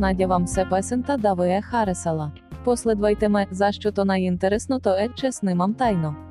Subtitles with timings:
[0.00, 2.30] Надя вам се песента да ви е харесала.
[2.64, 6.29] Последвайте ме, за що то найінтересно, то е чесним тайно.